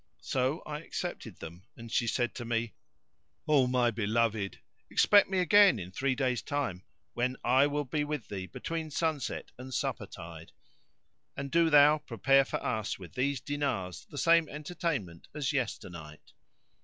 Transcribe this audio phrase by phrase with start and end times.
[0.23, 2.73] So I accepted them and she said to me,
[3.47, 4.57] "O my beloved!
[4.89, 9.51] expect me again in three days' time, when I will be with thee between sunset
[9.59, 10.53] and supper tide;
[11.37, 16.33] and do thou prepare for us with these dinars the same entertainment as yesternight."